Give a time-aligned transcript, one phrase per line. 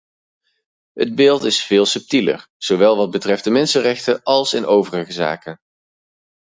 [0.93, 5.59] Het beeld is veel subtieler, zowel wat betreft de mensenrechten als in overige zaken.